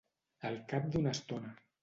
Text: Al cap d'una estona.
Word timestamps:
Al 0.49 0.57
cap 0.71 0.89
d'una 0.95 1.13
estona. 1.19 1.55